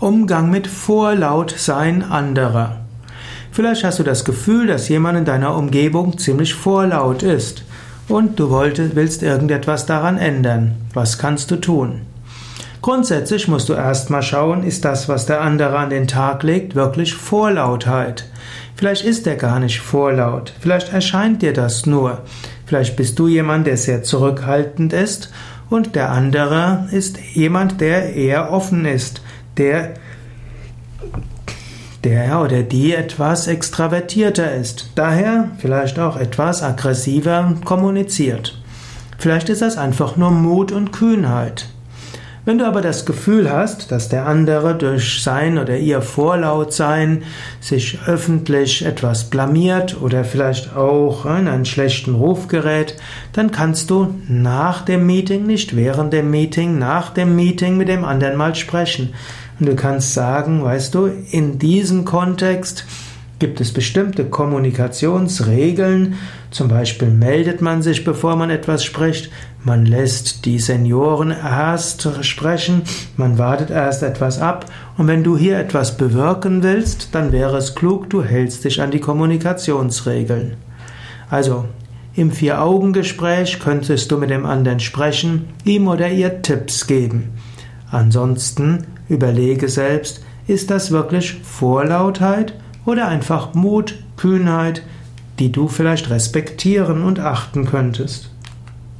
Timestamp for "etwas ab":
74.02-74.66